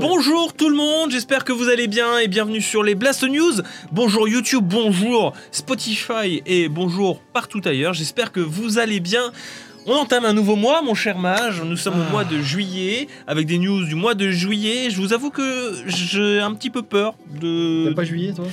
[0.00, 3.60] Bonjour tout le monde, j'espère que vous allez bien et bienvenue sur les Blast News.
[3.92, 7.92] Bonjour YouTube, bonjour Spotify et bonjour partout ailleurs.
[7.92, 9.32] J'espère que vous allez bien.
[9.88, 11.62] On entame un nouveau mois, mon cher mage.
[11.62, 14.90] Nous sommes au mois de juillet avec des news du mois de juillet.
[14.90, 17.86] Je vous avoue que j'ai un petit peu peur de.
[17.90, 18.46] T'as pas juillet, toi?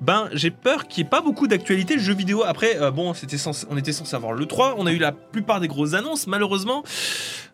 [0.00, 2.44] Ben, j'ai peur qu'il n'y ait pas beaucoup d'actualité de jeux vidéo.
[2.44, 5.10] Après, euh, bon, c'était censé- on était censé avoir le 3, on a eu la
[5.10, 6.28] plupart des grosses annonces.
[6.28, 6.84] Malheureusement,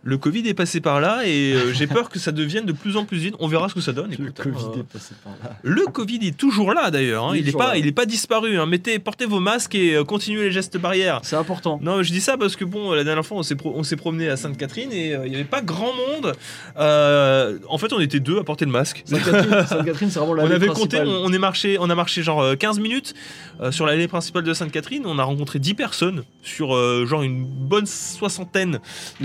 [0.03, 2.97] le Covid est passé par là et euh, j'ai peur que ça devienne de plus
[2.99, 3.35] en plus vite.
[3.39, 4.09] On verra ce que ça donne.
[4.11, 4.81] Le écoute, Covid hein.
[4.81, 5.57] est passé par là.
[5.63, 7.29] Le Covid est toujours là d'ailleurs.
[7.29, 7.33] hein.
[7.35, 7.77] Il est Il n'est pas, là.
[7.79, 8.59] il est pas disparu.
[8.59, 8.67] hein.
[8.67, 11.21] Mettez, portez vos masques et euh, continuez les gestes barrières.
[11.23, 11.79] C'est important.
[11.83, 14.37] Non, je dis ça parce que bon, la dernière fois, on s'est, pro- promené à
[14.37, 16.35] Sainte-Catherine et euh, il n'y avait pas grand monde.
[16.79, 19.03] Euh, en fait, on était deux à porter le masque.
[19.07, 22.23] Sainte-Catherine, Sainte-Catherine, c'est vraiment la On avait compté, on, on est marché, on a marché
[22.23, 23.15] genre euh, 15 minutes
[23.61, 25.03] euh, sur l'allée principale de Sainte-Catherine.
[25.07, 26.69] On a rencontré 10 personnes sur
[27.07, 28.79] genre une bonne soixantaine de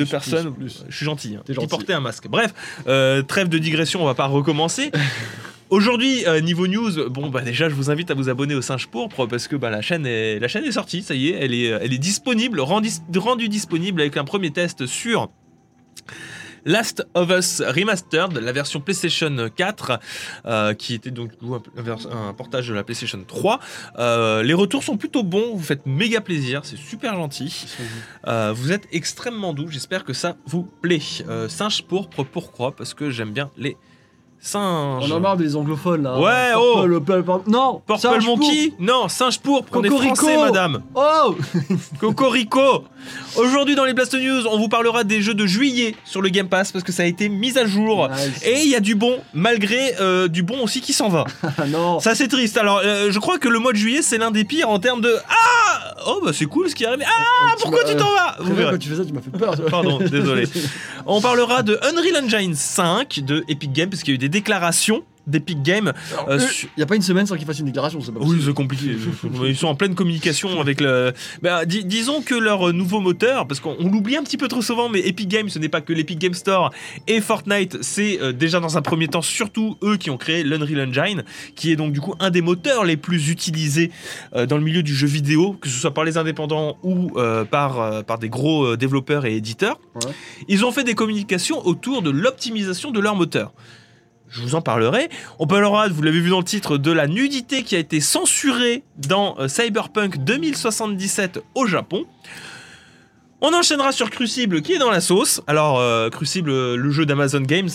[0.03, 0.53] Plus, personnes.
[0.53, 0.83] plus, plus.
[0.89, 2.27] Je suis gentil, hein, qui portaient un masque.
[2.27, 2.53] Bref,
[3.27, 4.91] trêve de digression, on va pas recommencer.
[5.69, 8.87] Aujourd'hui, euh, niveau news, bon bah déjà je vous invite à vous abonner au Singe
[8.87, 11.53] Pourpre parce que bah, la, chaîne est, la chaîne est sortie, ça y est, elle
[11.53, 15.29] est, elle est disponible, rendue, rendue disponible avec un premier test sur
[16.67, 19.99] Last of Us Remastered, la version PlayStation 4,
[20.45, 21.31] euh, qui était donc
[22.11, 23.59] un, portage de la PlayStation 3.
[23.97, 27.65] Euh, les retours sont plutôt bons, vous faites méga plaisir, c'est super gentil.
[28.27, 31.01] Euh, vous êtes extrêmement doux, j'espère que ça vous plaît.
[31.47, 32.75] Singe pourpre, pourquoi?
[32.75, 33.77] Parce que j'aime bien les
[34.39, 35.03] singes.
[35.09, 36.19] On en a marre des anglophones là.
[36.19, 40.15] Ouais, oh Purple- Non Purple Singe Monkey Non, singe pourpre, on est Cocorico.
[40.15, 40.81] français, madame.
[40.95, 41.35] Oh
[41.99, 42.85] Cocorico
[43.37, 46.49] Aujourd'hui dans les Blast News, on vous parlera des jeux de juillet sur le Game
[46.49, 48.09] Pass parce que ça a été mis à jour.
[48.09, 48.41] Nice.
[48.45, 51.23] Et il y a du bon, malgré euh, du bon aussi qui s'en va.
[51.67, 52.57] Non Ça c'est triste.
[52.57, 55.01] Alors euh, je crois que le mois de juillet c'est l'un des pires en termes
[55.01, 57.03] de Ah Oh bah c'est cool ce qui arrive.
[57.05, 58.35] Ah pourquoi tu t'en vas?
[58.39, 59.55] Vous bien, quand tu fais ça, tu m'as fait peur.
[59.69, 60.47] Pardon, désolé.
[61.05, 64.29] On parlera de Unreal Engine 5 de Epic Games parce qu'il y a eu des
[64.37, 65.91] déclarations d'Epic Games.
[66.29, 68.21] Euh, eux, su- y a pas une semaine sans qu'ils fassent une déclaration, c'est pas
[68.21, 68.95] Oui, c'est compliqué.
[69.45, 71.11] Ils sont en pleine communication avec le.
[71.41, 74.61] Bah, dis- disons que leur nouveau moteur, parce qu'on on l'oublie un petit peu trop
[74.61, 76.71] souvent, mais Epic Games, ce n'est pas que l'Epic Game Store
[77.07, 80.87] et Fortnite, c'est euh, déjà dans un premier temps surtout eux qui ont créé l'Unreal
[80.87, 81.23] Engine,
[81.55, 83.91] qui est donc du coup un des moteurs les plus utilisés
[84.33, 87.43] euh, dans le milieu du jeu vidéo, que ce soit par les indépendants ou euh,
[87.43, 89.77] par, euh, par des gros euh, développeurs et éditeurs.
[89.95, 90.11] Ouais.
[90.47, 93.51] Ils ont fait des communications autour de l'optimisation de leur moteur.
[94.29, 95.09] Je vous en parlerai.
[95.39, 98.83] On parlera, vous l'avez vu dans le titre, de la nudité qui a été censurée
[98.97, 102.05] dans euh, Cyberpunk 2077 au Japon.
[103.39, 105.41] On enchaînera sur Crucible qui est dans la sauce.
[105.47, 107.69] Alors, euh, Crucible, euh, le jeu d'Amazon Games,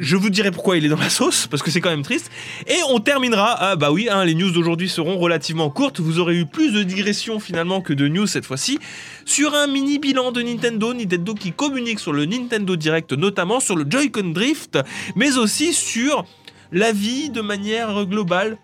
[0.00, 2.30] je vous dirai pourquoi il est dans la sauce, parce que c'est quand même triste.
[2.66, 6.00] Et on terminera, ah bah oui, hein, les news d'aujourd'hui seront relativement courtes.
[6.00, 8.78] Vous aurez eu plus de digressions finalement que de news cette fois-ci.
[9.24, 13.76] Sur un mini bilan de Nintendo, Nintendo qui communique sur le Nintendo Direct, notamment sur
[13.76, 14.78] le Joy-Con Drift,
[15.16, 16.24] mais aussi sur
[16.72, 18.58] la vie de manière globale.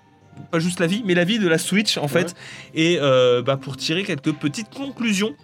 [0.51, 2.35] Pas juste la vie, mais la vie de la Switch en fait.
[2.75, 5.35] Et euh, bah, pour tirer quelques petites conclusions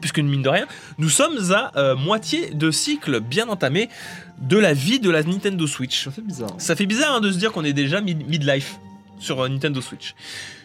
[0.00, 0.66] puisque mine de rien,
[0.98, 3.88] nous sommes à euh, moitié de cycle bien entamé
[4.40, 6.04] de la vie de la Nintendo Switch.
[6.04, 6.50] Ça fait bizarre.
[6.58, 8.78] Ça fait bizarre hein, de se dire qu'on est déjà mid- midlife
[9.18, 10.14] sur euh, Nintendo Switch.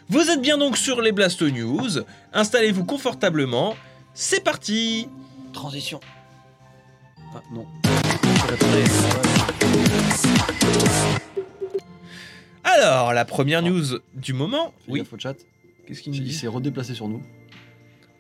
[0.10, 1.90] Vous êtes bien donc sur les Blast News,
[2.34, 3.76] installez-vous confortablement,
[4.14, 5.08] c'est parti
[5.54, 6.00] Transition.
[7.34, 7.66] Ah non.
[12.64, 15.34] Alors, la première news du moment, Fais oui, gaffe au chat.
[15.88, 17.22] qu'est-ce qu'il me Il dit s'est redéplacé sur nous.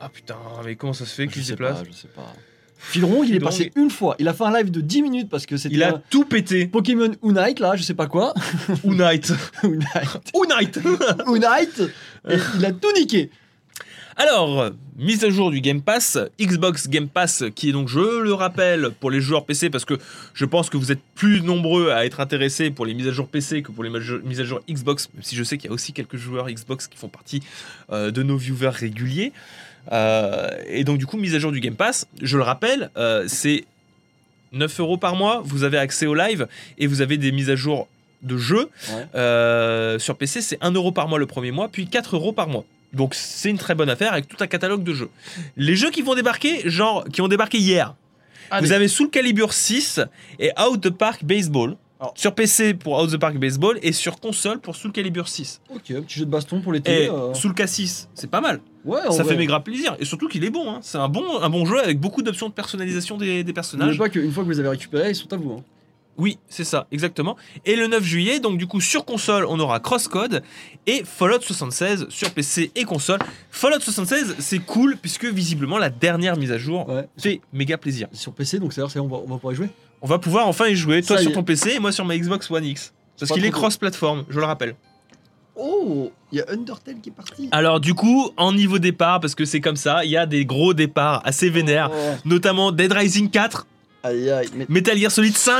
[0.03, 0.35] Ah putain,
[0.66, 2.34] mais comment ça se fait qu'il se déplace pas, je sais pas.
[2.79, 4.16] Filron, il est passé une fois.
[4.17, 6.25] Il a fait un live de 10 minutes parce que c'était Il a un tout
[6.25, 6.66] pété.
[6.66, 8.34] Pokémon Unite là, je sais pas quoi.
[8.84, 9.31] Unite.
[9.63, 10.09] Unite.
[10.35, 10.79] Unite
[11.28, 11.91] Unite.
[12.28, 13.29] Et il a tout niqué.
[14.17, 18.34] Alors, mise à jour du Game Pass, Xbox Game Pass, qui est donc, je le
[18.34, 19.97] rappelle, pour les joueurs PC, parce que
[20.34, 23.28] je pense que vous êtes plus nombreux à être intéressés pour les mises à jour
[23.29, 25.73] PC que pour les mises à jour Xbox, même si je sais qu'il y a
[25.73, 27.41] aussi quelques joueurs Xbox qui font partie
[27.91, 29.31] euh, de nos viewers réguliers.
[29.92, 33.25] Euh, et donc, du coup, mise à jour du Game Pass, je le rappelle, euh,
[33.28, 33.66] c'est
[34.52, 36.47] 9 euros par mois, vous avez accès au live
[36.78, 37.88] et vous avez des mises à jour
[38.22, 38.70] de jeux.
[38.90, 39.05] Ouais.
[39.16, 42.47] Euh, sur PC, c'est 1 euro par mois le premier mois, puis 4 euros par
[42.47, 42.66] mois.
[42.94, 45.09] Donc c'est une très bonne affaire avec tout un catalogue de jeux.
[45.55, 47.96] Les jeux qui vont débarquer, genre qui ont débarqué hier.
[48.50, 48.67] Allez.
[48.67, 50.02] Vous avez Soul Calibur 6
[50.40, 51.78] et Out the Park Baseball.
[52.02, 52.14] Alors.
[52.18, 55.62] Sur PC pour Out the Park Baseball et sur console pour Soul Calibur 6.
[55.74, 57.03] Ok, petit jeu de baston pour l'été.
[57.03, 57.34] Et euh.
[57.36, 58.59] Soul K6, c'est pas mal.
[58.84, 59.34] Ouais, Ça vrai.
[59.34, 59.96] fait méga plaisir.
[60.00, 60.68] Et surtout qu'il est bon.
[60.72, 60.80] hein.
[60.82, 63.98] C'est un bon, un bon jeu avec beaucoup d'options de personnalisation des, des N'oubliez personnages.
[64.00, 65.52] pas qu'une fois que vous les avez récupérés, ils sont à vous.
[65.52, 65.64] hein.
[66.18, 67.38] Oui, c'est ça, exactement.
[67.66, 70.44] Et le 9 juillet, donc du coup sur console, on aura Crosscode
[70.86, 73.20] et Fallout 76 sur PC et console.
[73.50, 77.08] Fallout 76, c'est cool puisque visiblement la dernière mise à jour Ouais.
[77.18, 78.08] fait méga plaisir.
[78.12, 79.70] Sur PC, donc c'est-à-dire c'est- on va, on va pouvoir y jouer.
[80.02, 81.36] On va pouvoir enfin y jouer, toi Ça y sur est.
[81.36, 82.94] ton PC et moi sur ma Xbox One X.
[83.20, 84.76] Parce pas qu'il est trop cross-platform, je le rappelle.
[85.56, 87.50] Oh, il y a Undertale qui est parti.
[87.52, 90.46] Alors du coup, en niveau départ, parce que c'est comme ça, il y a des
[90.46, 93.68] gros départs assez vénères, Oh, notamment Dead Rising 4,
[94.03, 94.48] Aïe aïe.
[94.56, 94.66] Mais...
[94.70, 95.59] Metal Gear Solid 5,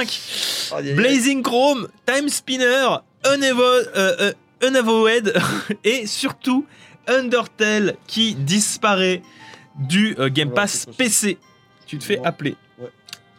[0.72, 0.94] aïe, aïe, aïe.
[0.96, 2.88] Blazing Chrome, Time Spinner,
[3.32, 4.34] Unevo euh, euh,
[4.68, 5.34] Unavowed
[5.84, 6.66] et surtout
[7.08, 9.22] Undertale qui disparaît
[9.78, 10.98] du euh, Game Ouais, Pass c'est possible.
[11.04, 11.38] PC.
[11.86, 12.26] Tu te fais Ouais.
[12.26, 12.56] appeler.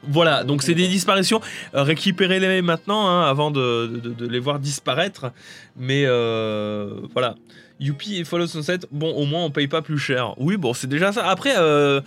[0.09, 1.41] Voilà, donc c'est des disparitions.
[1.75, 5.31] Euh, Récupérez-les maintenant hein, avant de, de- de les voir disparaître.
[5.77, 7.37] Mais euh, voilà.
[7.81, 10.35] Youpi et Fallout 67, bon, au moins on paye pas plus cher.
[10.39, 11.27] Oui, bon, c'est déjà ça.
[11.29, 12.01] Après, euh,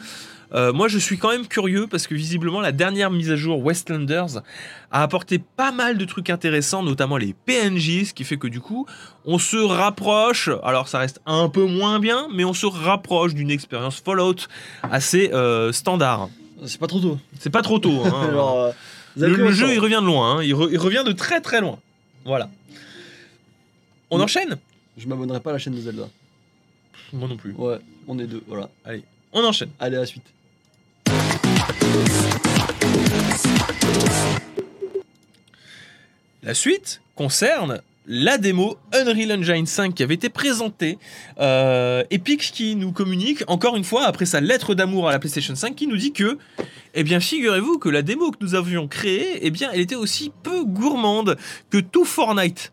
[0.74, 4.38] moi je suis quand même curieux parce que visiblement la dernière mise à jour Westlanders
[4.92, 8.62] a apporté pas mal de trucs intéressants, notamment les PNJ, ce qui fait que du
[8.62, 8.86] coup
[9.26, 10.50] on se rapproche.
[10.64, 14.36] Alors ça reste un peu moins bien, mais on se rapproche d'une expérience Fallout
[14.84, 15.30] assez
[15.72, 16.30] standard.
[16.66, 17.20] C'est pas trop tôt.
[17.40, 18.02] C'est pas trop tôt.
[18.06, 18.28] hein.
[18.30, 18.72] Alors, euh,
[19.18, 20.44] le, jeu il revient de loin, hein.
[20.44, 21.80] il, re- il revient de très très loin.
[22.24, 22.50] Voilà.
[24.10, 24.58] On enchaîne?
[24.98, 26.08] Je m'abonnerai pas à la chaîne de Zelda.
[27.14, 27.52] Moi non plus.
[27.54, 28.70] Ouais, on est deux, voilà.
[29.34, 29.70] On enchaîne.
[29.80, 30.24] Allez, à la suite.
[36.44, 40.98] La suite concerne la démo Unreal Engine 5 qui avait été présentée.
[41.40, 45.56] Euh, Epic qui nous communique, encore une fois, après sa lettre d'amour à la PlayStation
[45.56, 46.38] 5, qui nous dit que,
[46.94, 50.32] eh bien, figurez-vous que la démo que nous avions créée, eh bien, elle était aussi
[50.44, 51.38] peu gourmande
[51.70, 52.72] que tout Fortnite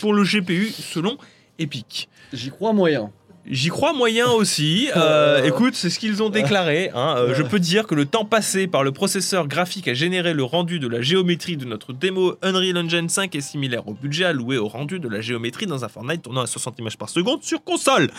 [0.00, 1.18] pour le GPU, selon
[1.58, 2.08] Epic.
[2.32, 3.12] J'y crois moyen.
[3.50, 4.88] J'y crois moyen aussi.
[4.96, 5.44] Euh, Euh.
[5.44, 6.90] Écoute, c'est ce qu'ils ont déclaré.
[6.94, 7.14] hein.
[7.18, 10.44] Euh, Je peux dire que le temps passé par le processeur graphique à générer le
[10.44, 14.56] rendu de la géométrie de notre démo Unreal Engine 5 est similaire au budget alloué
[14.58, 17.62] au rendu de la géométrie dans un Fortnite tournant à 60 images par seconde sur
[17.64, 18.10] console.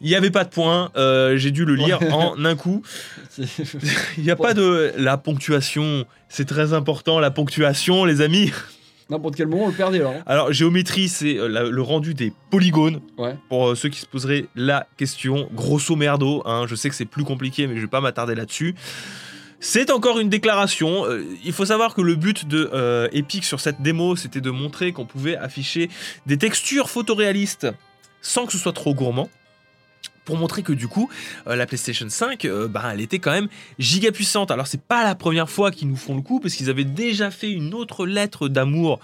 [0.00, 0.90] Il n'y avait pas de point.
[0.96, 2.10] euh, J'ai dû le lire Ouais.
[2.12, 2.82] en un coup.
[4.18, 6.04] Il n'y a pas de la ponctuation.
[6.28, 8.50] C'est très important la ponctuation, les amis.
[9.10, 10.10] N'importe quel moment, on le perdait là.
[10.16, 10.22] hein.
[10.26, 13.00] Alors géométrie, c'est euh, le rendu des polygones.
[13.18, 13.36] Ouais.
[13.48, 17.04] Pour euh, ceux qui se poseraient la question, grosso merdo, hein, je sais que c'est
[17.04, 18.74] plus compliqué, mais je vais pas m'attarder là-dessus.
[19.60, 21.06] C'est encore une déclaration.
[21.06, 22.70] Euh, il faut savoir que le but de
[23.12, 25.90] Epic sur cette démo, c'était de montrer qu'on pouvait afficher
[26.26, 27.66] des textures photoréalistes
[28.22, 29.28] sans que ce soit trop gourmand.
[30.24, 31.10] Pour montrer que du coup,
[31.46, 33.48] euh, la PlayStation 5, euh, bah, elle était quand même
[33.78, 34.50] giga puissante.
[34.50, 37.30] Alors c'est pas la première fois qu'ils nous font le coup, parce qu'ils avaient déjà
[37.30, 39.00] fait une autre lettre d'amour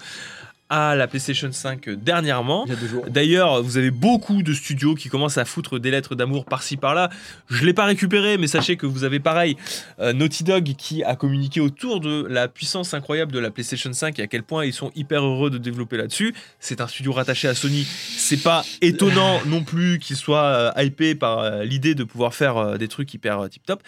[0.71, 2.65] à la PlayStation 5 dernièrement.
[2.67, 3.05] Il y a deux jours.
[3.09, 7.11] D'ailleurs, vous avez beaucoup de studios qui commencent à foutre des lettres d'amour par-ci par-là.
[7.49, 9.57] Je ne l'ai pas récupéré, mais sachez que vous avez pareil
[9.99, 14.19] euh, Naughty Dog qui a communiqué autour de la puissance incroyable de la PlayStation 5
[14.19, 16.35] et à quel point ils sont hyper heureux de développer là-dessus.
[16.61, 17.85] C'est un studio rattaché à Sony.
[17.85, 22.57] C'est pas étonnant non plus qu'il soit euh, hypé par euh, l'idée de pouvoir faire
[22.57, 23.83] euh, des trucs hyper tip-top.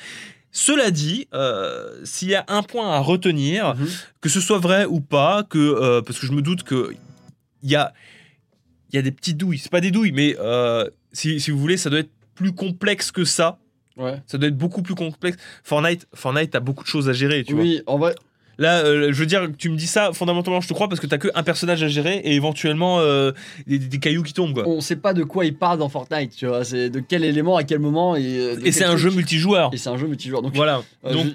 [0.55, 3.89] Cela dit, euh, s'il y a un point à retenir, Mhm.
[4.21, 6.93] que ce soit vrai ou pas, que euh, parce que je me doute que
[7.63, 7.93] il y a
[8.93, 11.59] il y a des petites douilles, c'est pas des douilles, mais euh, si, si vous
[11.59, 13.59] voulez, ça doit être plus complexe que ça.
[13.97, 14.21] Ouais.
[14.27, 15.39] Ça doit être beaucoup plus complexe.
[15.65, 17.63] Fortnite, Fortnite a beaucoup de choses à gérer, tu vois.
[17.63, 18.15] Oui, en vrai,
[18.63, 21.07] Là, euh, je veux dire, tu me dis ça, fondamentalement, je te crois parce que
[21.07, 23.33] t'as que un personnage à gérer et éventuellement euh,
[23.67, 24.69] des, des cailloux qui tombent, quoi.
[24.69, 26.65] on sait pas de quoi il parle dans Fortnite, tu vois.
[26.65, 28.15] C'est de quel élément, à quel moment.
[28.15, 29.71] Et, euh, de Et c'est un jeu multijoueur.
[29.73, 30.43] Et c'est un jeu multijoueur.
[30.43, 30.83] Donc, Voilà.
[31.03, 31.27] Donc,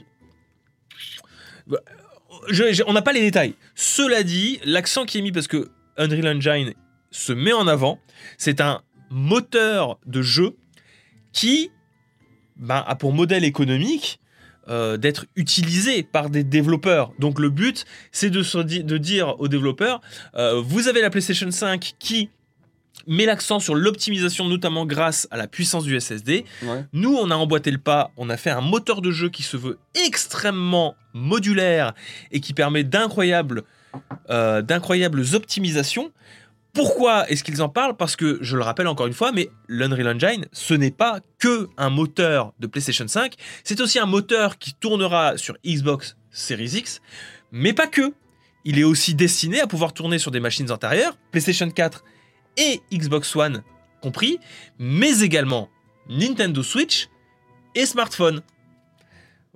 [2.50, 3.56] je- je- on n'a pas les détails.
[3.76, 6.74] Cela dit, l'accent qui est mis parce que Unreal Engine
[7.12, 8.00] se met en avant,
[8.38, 10.56] c'est un moteur de jeu
[11.34, 11.72] qui
[12.56, 14.20] ben, a pour modèle économique
[14.70, 17.12] euh, d'être utilisé par des développeurs.
[17.20, 20.02] Donc le but, c'est de, se di- de dire aux développeurs,
[20.36, 22.30] euh, vous avez la PlayStation 5 qui
[23.10, 26.44] met l'accent sur l'optimisation, notamment grâce à la puissance du SSD.
[26.64, 26.84] ouais.
[26.92, 29.56] Nous, on a emboîté le pas, on a fait un moteur de jeu qui se
[29.56, 31.94] veut extrêmement modulaire
[32.32, 33.64] et qui permet d'incroyables,
[34.30, 36.12] euh, d'incroyables optimisations.
[36.78, 37.98] Pourquoi est-ce qu'ils en parlent?
[37.98, 41.70] Parce que, je le rappelle encore une fois, mais l'Unreal Engine, ce n'est pas que
[41.76, 47.02] un moteur de PlayStation 5, c'est aussi un moteur qui tournera sur Xbox Series X,
[47.52, 48.14] mais pas que.
[48.64, 52.04] Il est aussi destiné à pouvoir tourner sur des machines antérieures, PlayStation 4
[52.58, 53.64] et Xbox One
[54.00, 54.38] compris,
[54.78, 55.70] mais également
[56.08, 57.10] Nintendo Switch
[57.74, 58.44] et smartphone.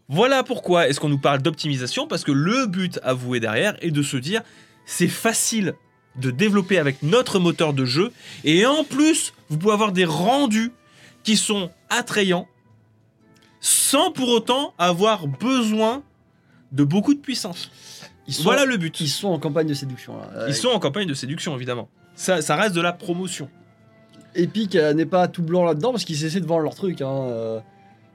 [0.07, 4.01] Voilà pourquoi est-ce qu'on nous parle d'optimisation, parce que le but avoué derrière est de
[4.01, 4.41] se dire
[4.87, 5.75] c'est facile
[6.17, 8.11] de développer avec notre moteur de jeu,
[8.43, 10.71] et en plus, vous pouvez avoir des rendus
[11.23, 12.47] qui sont attrayants,
[13.59, 16.03] sans pour autant avoir besoin
[16.71, 17.69] de beaucoup de puissance.
[18.27, 18.99] Ils sont, Voilà le but.
[18.99, 20.17] ils sont en campagne de séduction.
[20.17, 20.29] Là.
[20.35, 21.89] Euh, Ils sont en campagne de séduction, évidemment.
[22.15, 23.49] Ça, ça reste de la promotion.
[24.35, 27.01] Epic euh, n'est pas tout blanc là-dedans parce qu'ils essaient de vendre leur truc.
[27.01, 27.61] Hein.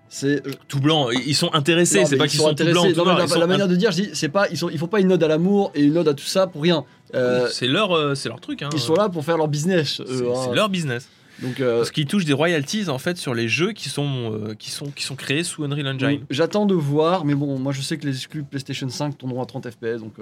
[0.08, 0.46] C'est.
[0.46, 2.94] euh, Tout blanc, ils sont intéressés, c'est pas ils qu'ils sont, tout blancs.
[2.94, 5.00] tout Non, la, sont manière de dire, je dis, c'est pas, ils sont, faut pas
[5.00, 6.84] une ode à l'amour et une ode à tout ça pour rien.
[7.14, 8.62] Euh, C'est leur, euh, c'est leur truc.
[8.62, 8.68] Hein.
[8.72, 10.02] ils sont là pour faire leur business.
[10.06, 10.32] C'est hein.
[10.44, 11.08] c'est leur business.
[11.42, 14.86] Donc, Parce qu'ils touchent des royalties en fait sur les jeux qui sont, qui sont,
[14.86, 16.20] qui sont créés sous Unreal Engine.
[16.30, 19.46] J'attends de voir, mais bon, moi je sais que les exclus PlayStation 5 tourneront à
[19.46, 20.14] 30 FPS, donc.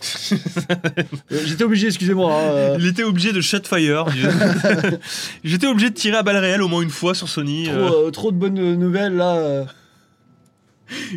[1.44, 2.32] J'étais obligé, excusez-moi.
[2.32, 4.06] hein, euh, Il était obligé de shutfire.
[5.44, 7.64] J'étais obligé de tirer à balles réelles au moins une fois sur Sony.
[7.64, 9.66] trop, euh, euh, trop de bonnes nouvelles là.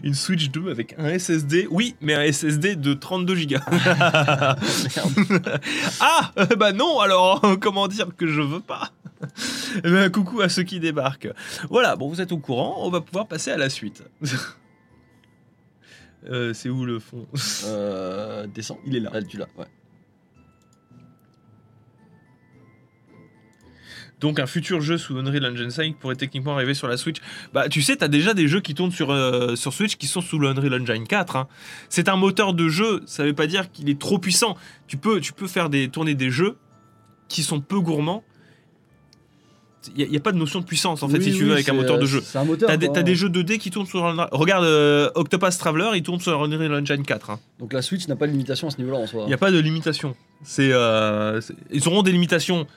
[0.04, 1.68] une Switch 2 avec un SSD.
[1.72, 3.56] Oui, mais un SSD de 32 Go.
[6.00, 8.92] ah Bah non, alors comment dire que je veux pas?
[9.78, 11.30] Eh ben, Coucou à ceux qui débarquent.
[11.70, 14.04] Voilà, bon, vous êtes au courant, on va pouvoir passer à la suite.
[16.28, 17.28] Euh, c'est où le fond?
[17.66, 18.80] Euh, descends.
[18.86, 19.12] Il est là.
[19.24, 19.48] tu l'as.
[19.58, 19.66] Ouais.
[24.20, 27.18] Donc un futur jeu sous Unreal Engine 5 pourrait techniquement arriver sur la Switch.
[27.54, 30.22] Bah tu sais, t'as déjà des jeux qui tournent sur, euh, sur Switch qui sont
[30.22, 31.36] sous le Unreal Engine 4.
[31.38, 31.48] hein.
[31.88, 34.58] C'est un moteur de jeu, ça veut pas dire qu'il est trop puissant.
[34.88, 36.58] Tu peux, tu peux faire des, tourner des jeux
[37.30, 38.24] qui sont peu gourmands.
[39.96, 41.54] Il n'y a, pas de notion de puissance en fait Oui, si tu oui, veux
[41.54, 42.22] avec un moteur de jeu.
[42.24, 42.68] C'est un moteur.
[42.68, 46.44] T'as des, des jeux 2D qui tournent sur Regarde euh, Octopus Traveler, il tourne sur
[46.44, 47.30] Unreal Engine 4.
[47.30, 47.40] hein.
[47.60, 49.24] Donc la Switch n'a pas de limitation à ce niveau-là en soi.
[49.24, 50.16] Il n'y a pas de limitation.
[50.44, 51.40] C'est, euh,
[51.72, 52.68] ils auront des limitations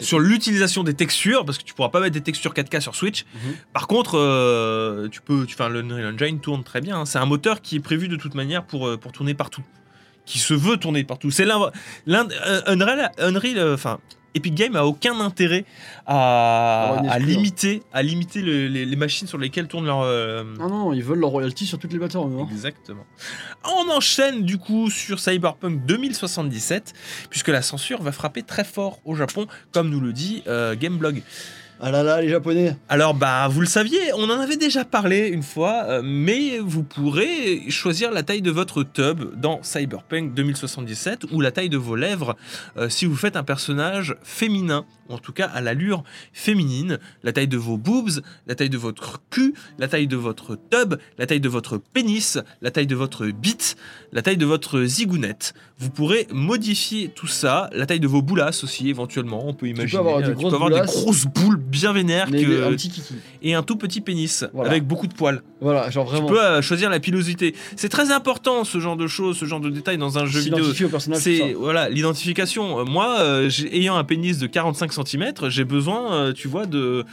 [0.00, 3.24] sur l'utilisation des textures, parce que tu pourras pas mettre des textures 4K sur Switch.
[3.34, 3.54] Mhm.
[3.72, 7.00] Par contre, euh, tu peux, tu, enfin, le Unreal Engine tourne très bien.
[7.00, 7.04] hein.
[7.06, 9.62] C'est un moteur qui est prévu de toute manière pour, euh, pour tourner partout.
[10.26, 11.30] Qui se veut tourner partout.
[11.30, 11.60] C'est l'un,
[12.08, 14.00] euh, Unreal, Unreal, euh, enfin,
[14.34, 15.64] Epic Games a aucun intérêt
[16.04, 17.26] à, à exclure.
[17.26, 20.00] limiter, à limiter le- les, les machines sur lesquelles tourne leur.
[20.02, 22.40] euh, Ah non, ils veulent leur royalty sur toutes les plateformes.
[22.40, 22.48] hein.
[22.50, 23.06] Exactement.
[23.64, 26.92] On enchaîne du coup sur Cyberpunk 2077,
[27.30, 31.22] puisque la censure va frapper très fort au Japon, comme nous le dit euh, Gameblog.
[31.78, 32.74] Ah là là, les Japonais.
[32.88, 36.82] Alors bah vous le saviez, on en avait déjà parlé une fois, euh, mais vous
[36.82, 41.94] pourrez choisir la taille de votre tub dans Cyberpunk 2077 ou la taille de vos
[41.94, 42.34] lèvres
[42.78, 46.02] euh, si vous faites un personnage féminin, ou en tout cas à l'allure
[46.32, 50.56] féminine, la taille de vos boobs, la taille de votre cul, la taille de votre
[50.56, 53.76] tub, la taille de votre pénis, la taille de votre bite,
[54.12, 55.52] la taille de votre zigounette.
[55.78, 59.98] Vous pourrez modifier tout ça, la taille de vos boulasses aussi éventuellement, on peut imaginer.
[60.00, 63.14] avoir des grosses peux avoir des grosses boules bien vénères Mais que- un petit kiki.
[63.42, 64.70] et un tout petit pénis Voilà.
[64.70, 65.42] avec beaucoup de poils.
[65.60, 66.28] Voilà, genre vraiment.
[66.28, 67.54] Tu peux euh, choisir la pilosité.
[67.76, 70.64] C'est très important ce genre de choses, ce genre de détails dans un jeu vidéo.
[71.14, 72.80] C'est voilà l'identification.
[72.80, 77.04] Euh, Moi, euh, ayant un pénis de 45 cm, j'ai besoin, euh, tu vois, de,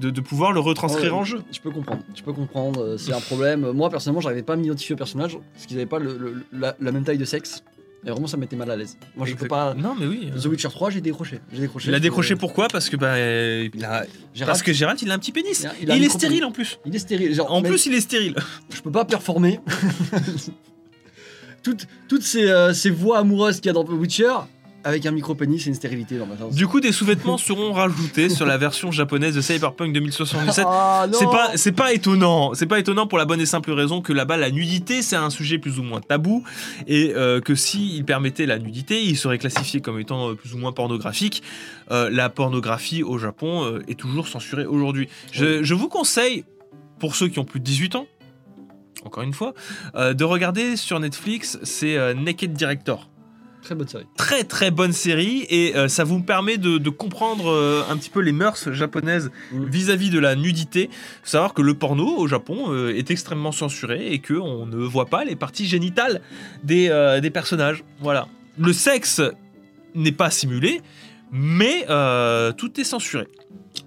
[0.00, 1.42] de, de pouvoir le retranscrire Ouais, en jeu.
[1.50, 3.72] Je peux comprendre, je peux comprendre, c'est un problème.
[3.72, 6.76] Moi personnellement, j'arrivais pas à m'identifier au personnage parce qu'ils avaient pas le- le- la,
[6.80, 7.64] la même taille de sexe.
[8.04, 8.96] Et vraiment, ça me mettait mal à l'aise.
[9.14, 9.74] Moi, je peux pas.
[9.74, 10.30] Non, mais oui.
[10.40, 11.40] The Witcher 3, j'ai décroché.
[11.52, 11.88] J'ai décroché.
[11.88, 12.66] Il a décroché pourquoi?
[12.68, 14.04] Parce que bah, euh, il a-
[14.34, 15.60] Gérald, parce que Gérald, il a un petit pénis.
[15.60, 16.78] Il a- il Et a il un est stérile en plus.
[16.84, 17.32] il est stérile.
[17.32, 18.34] Genre, En mais plus, il est stérile.
[18.74, 19.60] je peux pas performer.
[21.62, 24.32] toutes, toutes ces, euh, ces voix amoureuses qu'il y a dans The Witcher
[24.84, 26.54] avec un micro pénis et une stérilité dans ma sens.
[26.54, 30.64] Du coup, des sous-vêtements seront rajoutés sur la version japonaise de Cyberpunk 2077.
[30.66, 32.54] Ah non C'est pas, c'est pas étonnant.
[32.54, 35.30] C'est pas étonnant pour la bonne et simple raison que là-bas, la nudité, c'est un
[35.30, 36.44] sujet plus ou moins tabou.
[36.86, 40.58] Et euh, que s'il permettait la nudité, il serait classifié comme étant euh, plus ou
[40.58, 41.42] moins pornographique.
[41.90, 45.08] Euh, la pornographie au Japon est toujours censurée aujourd'hui.
[45.30, 46.44] Je, je vous conseille,
[46.98, 48.06] pour ceux qui ont plus de 18 ans,
[49.04, 49.54] encore une fois,
[49.94, 53.08] euh, de regarder sur Netflix, c'est euh, Naked Director
[53.62, 54.06] Très bonne série.
[54.16, 58.10] très très bonne série et euh, ça vous permet de, de comprendre euh, un petit
[58.10, 59.64] peu les mœurs japonaises Mm.
[59.66, 60.90] vis-à-vis de la nudité.
[61.22, 64.76] Faut savoir que le porno au Japon euh, est extrêmement censuré et que on ne
[64.84, 66.20] voit pas les parties génitales
[66.64, 66.88] des,
[67.22, 67.84] des personnages.
[68.00, 68.26] Voilà.
[68.58, 69.20] Le sexe
[69.94, 70.80] n'est pas simulé,
[71.30, 71.86] mais
[72.56, 73.28] tout est censuré.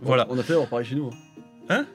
[0.02, 0.26] Voilà.
[0.30, 1.08] On a fait, on parler chez nous.
[1.08, 1.18] Hein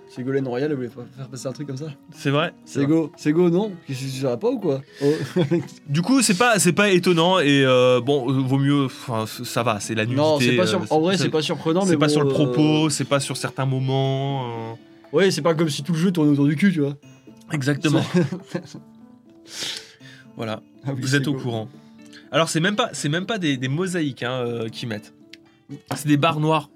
[0.08, 1.86] Ségolène Royal, elle voulait pas faire passer un truc comme ça.
[2.12, 2.52] C'est vrai.
[2.64, 5.12] Ségo, Ségo, non Qu'est-ce que tu pas ou quoi Oh.
[5.88, 8.88] Du coup, c'est pas c'est pas étonnant et euh, bon, euh, vaut mieux.
[9.44, 10.20] Ça va, c'est la nudité.
[10.20, 10.80] Non, c'est pas sur...
[10.80, 13.04] euh, en vrai, c'est- c'est pas surprenant, C'est pas bon, sur le euh, propos, c'est
[13.04, 14.72] pas sur certains moments.
[14.72, 14.74] euh,
[15.12, 16.96] Ouais, c'est pas comme si tout le jeu tournait autour du cul, tu vois.
[17.52, 18.02] Exactement.
[20.36, 21.68] voilà, Ah oui, vous êtes au courant.
[22.32, 25.12] Alors c'est même pas, c'est même pas des, des mosaïques hein, euh, qu'ils mettent.
[25.96, 26.70] C'est des barres noires.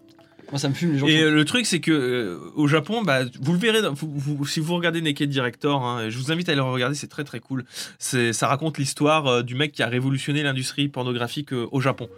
[0.50, 1.06] Moi, ça me fume les gens.
[1.06, 3.92] Et qui- euh, le truc c'est que euh, au Japon, bah, vous le verrez, dans-
[3.92, 6.94] vous- vous- si vous regardez Naked Director, hein, je vous invite à aller le regarder,
[6.94, 7.64] c'est très très cool.
[7.98, 12.08] C'est, ça raconte l'histoire euh, du mec qui a révolutionné l'industrie pornographique euh, au Japon.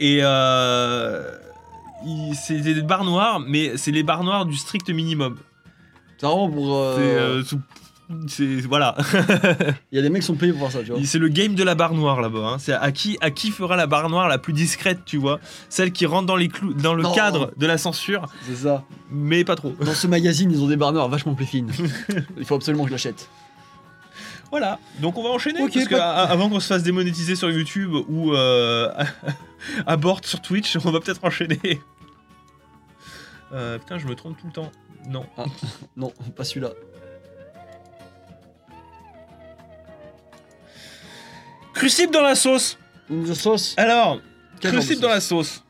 [0.00, 1.22] Et euh,
[2.34, 5.36] c'est des barres noires, mais c'est les barres noires du strict minimum.
[6.18, 6.48] C'est vraiment
[7.42, 7.58] pour.
[8.28, 8.94] C'est, voilà,
[9.90, 11.00] Il y a des mecs qui sont payés pour faire ça, tu vois.
[11.04, 12.46] c'est le game de la barre noire là-bas.
[12.54, 12.58] hein.
[12.58, 15.90] C'est à qui à qui fera la barre noire la plus discrète, tu vois, celle
[15.90, 17.14] qui rentre dans les clous, dans le Non.
[17.14, 18.84] cadre de la censure, C'est ça.
[19.10, 19.70] mais pas trop.
[19.80, 21.72] Dans ce magazine, ils ont des barres noires vachement plus fines.
[22.36, 23.30] Il faut absolument que je l'achète.
[24.50, 28.34] Voilà, donc on va enchaîner parce que avant qu'on se fasse démonétiser sur YouTube ou
[28.34, 28.92] euh,
[29.86, 31.80] abort sur Twitch, on va peut-être enchaîner.
[33.52, 34.70] Euh, putain, je me trompe tout le temps.
[35.08, 35.24] Non.
[35.96, 36.70] Non, pas celui-là.
[41.74, 42.78] Crucible dans la sauce.
[43.10, 43.74] Une sauce.
[43.76, 44.20] Alors,
[44.60, 45.62] Quel crucible dans la sauce.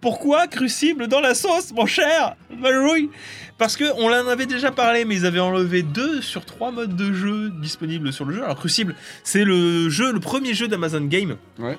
[0.00, 3.08] Pourquoi crucible dans la sauce, mon cher Malouille
[3.56, 6.96] Parce que on en avait déjà parlé, mais ils avaient enlevé deux sur trois modes
[6.96, 8.42] de jeu disponibles sur le jeu.
[8.42, 11.36] Alors Crucible, c'est le jeu, le premier jeu d'Amazon Game.
[11.60, 11.78] Ouais.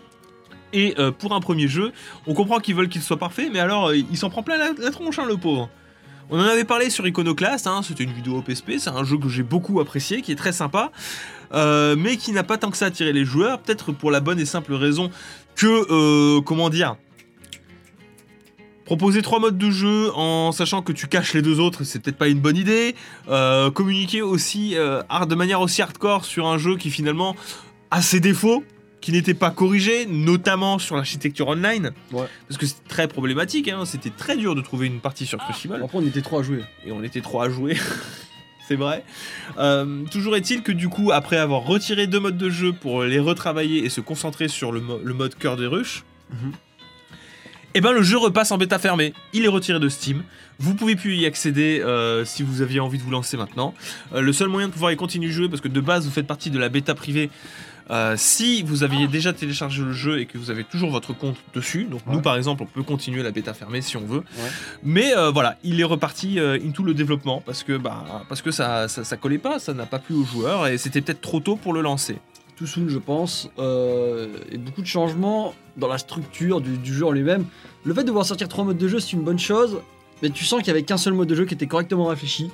[0.71, 1.91] Et euh, pour un premier jeu,
[2.25, 4.71] on comprend qu'ils veulent qu'il soit parfait, mais alors euh, il s'en prend plein la,
[4.77, 5.69] la tronche, hein, le pauvre.
[6.29, 9.29] On en avait parlé sur Iconoclast, hein, c'était une vidéo PSP, c'est un jeu que
[9.29, 10.91] j'ai beaucoup apprécié, qui est très sympa,
[11.53, 14.39] euh, mais qui n'a pas tant que ça attiré les joueurs, peut-être pour la bonne
[14.39, 15.11] et simple raison
[15.55, 16.95] que, euh, comment dire,
[18.85, 22.17] proposer trois modes de jeu en sachant que tu caches les deux autres, c'est peut-être
[22.17, 22.95] pas une bonne idée.
[23.29, 27.35] Euh, communiquer aussi de manière aussi hardcore sur un jeu qui finalement
[27.91, 28.63] a ses défauts,
[29.03, 32.24] qui n'étaient pas corrigés, notamment sur l'architecture online, Ouais.
[32.48, 33.67] parce que c'est très problématique.
[33.67, 36.43] hein, C'était très dur de trouver une partie sur Crucible Après, on était trois à
[36.43, 36.62] jouer.
[36.86, 37.75] et on était trois à jouer.
[38.67, 39.03] C'est vrai.
[39.57, 43.19] Euh, toujours est-il que du coup, après avoir retiré deux modes de jeu pour les
[43.19, 46.51] retravailler et se concentrer sur le, mo- le mode cœur des ruches, Mhm.
[47.75, 49.13] et ben le jeu repasse en bêta fermée.
[49.33, 50.24] Il est retiré de Steam.
[50.60, 53.74] Vous pouvez plus y accéder euh, si vous aviez envie de vous lancer maintenant.
[54.13, 56.12] Euh, le seul moyen de pouvoir y continuer de jouer, parce que de base vous
[56.12, 57.29] faites partie de la bêta privée.
[57.91, 61.37] Euh, si vous aviez déjà téléchargé le jeu et que vous avez toujours votre compte
[61.53, 64.23] dessus, donc nous par exemple on peut continuer la bêta fermée si on veut,
[64.83, 68.51] mais euh, voilà, il est reparti euh, into le développement parce que, bah, parce que
[68.51, 71.39] ça, ça, ça collait pas, ça n'a pas plu aux joueurs et c'était peut-être trop
[71.39, 72.17] tôt pour le lancer.
[72.55, 73.49] Tout soon, je pense.
[73.57, 77.45] Euh, et beaucoup de changements dans la structure du, du jeu en lui-même.
[77.83, 79.79] Le fait de voir sortir trois modes de jeu, c'est une bonne chose.
[80.21, 82.51] Mais tu sens qu'il y avait qu'un seul mode de jeu qui était correctement réfléchi.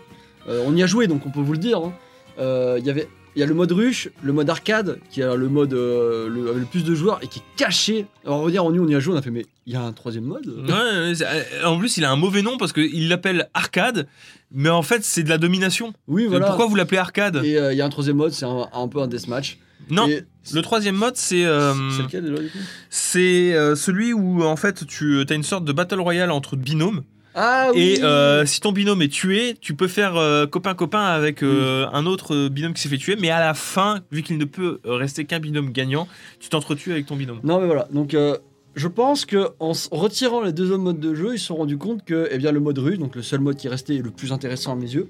[0.47, 1.79] Euh, on y a joué, donc on peut vous le dire.
[1.79, 1.91] hein.
[2.39, 3.09] Euh, Il y avait.
[3.39, 6.49] Il y a le mode ruche, le mode arcade, qui est le mode euh, le,
[6.49, 8.05] avec le plus de joueurs et qui est caché.
[8.25, 9.81] Alors on va dire, on y, a joué, on a fait, mais il y a
[9.81, 10.45] un troisième mode?
[10.67, 14.07] Ouais, ouais, c'est- euh, en plus, il a un mauvais nom parce qu'il l'appelle arcade,
[14.51, 15.93] mais en fait, c'est de la domination.
[16.09, 16.47] Oui, voilà.
[16.47, 17.37] Pourquoi vous l'appez arcade?
[17.45, 19.57] Et euh, il y a un troisième mode, c'est un, un peu un deathmatch.
[19.89, 22.57] Non, Et le troisième mode, c'est euh, C'est lequel déjà du coup?
[22.89, 27.03] c'est celui où en fait tu as une sorte de battle royale entre binômes.
[27.41, 31.41] Ah oui Et euh, si ton binôme est tué, tu peux faire euh, copain-copain avec
[31.41, 34.37] euh, un autre euh, binôme qui s'est fait tuer, mais à la fin, vu qu'il
[34.37, 36.09] ne peut euh, rester qu'un binôme gagnant,
[36.41, 37.39] tu t'entretues avec ton binôme.
[37.43, 38.37] Non mais voilà, donc euh,
[38.75, 41.77] je pense que en retirant les deux autres modes de jeu, ils se sont rendus
[41.77, 44.33] compte que eh bien, le mode russe, donc le seul mode qui restait le plus
[44.33, 45.09] intéressant à mes yeux,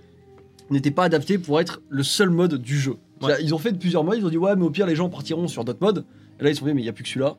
[0.70, 2.98] n'était pas adapté pour être le seul mode du jeu.
[3.24, 3.38] Ouais.
[3.42, 5.10] Ils ont fait de plusieurs modes, ils ont dit ouais mais au pire les gens
[5.10, 6.06] partiront sur d'autres modes.
[6.40, 7.38] Et là ils se sont dit mais il n'y a plus que celui-là,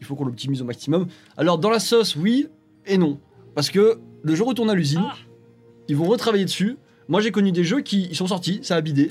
[0.00, 1.06] il faut qu'on l'optimise au maximum.
[1.36, 2.48] Alors dans la sauce oui
[2.86, 3.20] et non.
[3.54, 5.04] Parce que le jeu retourne à l'usine,
[5.88, 6.76] ils vont retravailler dessus.
[7.08, 9.10] Moi j'ai connu des jeux qui ils sont sortis, ça a bidé.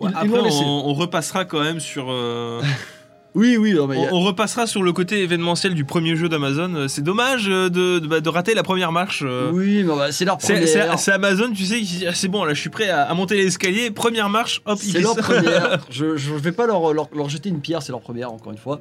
[0.00, 2.10] Ils- Ouais, ils après, on, on repassera quand même sur.
[2.10, 2.62] euh,
[3.36, 6.16] Oui oui, non, mais il y a- on, repassera sur le côté événementiel du premier
[6.16, 6.74] jeu d'Amazon.
[6.74, 9.22] Euh, C'est dommage euh, de, de, bah, de rater la première marche.
[9.52, 10.66] oui mais bah, c'est leur première.
[10.66, 13.02] C'est c'est Amazon, tu sais, qui dit, Ah, c'est bon, là je suis prêt à,
[13.02, 15.78] à monter l'escalier, première marche, hop, ils C'est leur première.
[15.90, 18.58] je, je vais pas leur, leur, leur jeter une pierre, c'est leur première, encore une
[18.58, 18.80] fois.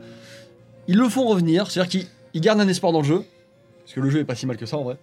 [0.87, 3.23] Ils le font revenir, c'est-à-dire qu'ils ils gardent un espoir dans le jeu.
[3.83, 4.97] Parce que le jeu est pas si mal que ça en vrai.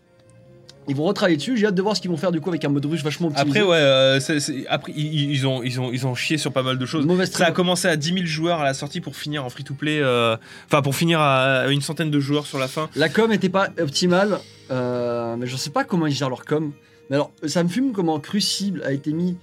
[0.88, 2.64] Ils vont retravailler dessus, j'ai hâte de voir ce qu'ils vont faire du coup avec
[2.64, 3.59] un mode rush vachement optimisé.
[3.59, 6.53] Après, ouais, euh, c'est- c'est- après ils, ils ont, ils, ont, ils ont chié sur
[6.53, 7.05] pas mal de choses.
[7.07, 7.55] Mauvaise Ça a trame.
[7.55, 10.94] commencé à 10 000 joueurs à la sortie pour finir en free-to-play, euh, enfin pour
[10.94, 12.88] finir à une centaine de joueurs sur la fin.
[12.94, 14.38] La com était pas optimale,
[14.70, 16.72] euh, mais je sais pas comment ils gèrent leur com.
[17.11, 19.37] Mais alors, ça me fume comment Crucible a été mis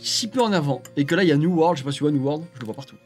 [0.00, 0.82] si peu en avant.
[0.96, 2.22] Et que là, il y a New World, je sais pas si tu vois New
[2.22, 2.96] World, je le vois partout.